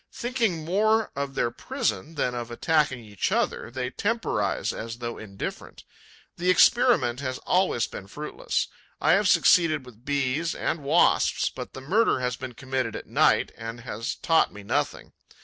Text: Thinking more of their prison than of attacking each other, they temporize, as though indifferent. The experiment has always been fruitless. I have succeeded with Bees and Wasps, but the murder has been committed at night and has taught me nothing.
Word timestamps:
Thinking 0.11 0.65
more 0.65 1.11
of 1.15 1.35
their 1.35 1.51
prison 1.51 2.15
than 2.15 2.33
of 2.33 2.49
attacking 2.49 3.01
each 3.05 3.31
other, 3.31 3.69
they 3.69 3.91
temporize, 3.91 4.73
as 4.73 4.97
though 4.97 5.19
indifferent. 5.19 5.83
The 6.37 6.49
experiment 6.49 7.19
has 7.19 7.37
always 7.45 7.85
been 7.85 8.07
fruitless. 8.07 8.67
I 8.99 9.11
have 9.11 9.27
succeeded 9.29 9.85
with 9.85 10.03
Bees 10.03 10.55
and 10.55 10.81
Wasps, 10.83 11.51
but 11.51 11.73
the 11.73 11.81
murder 11.81 12.19
has 12.19 12.35
been 12.35 12.53
committed 12.53 12.95
at 12.95 13.05
night 13.05 13.51
and 13.55 13.81
has 13.81 14.15
taught 14.15 14.51
me 14.51 14.63
nothing. 14.63 15.13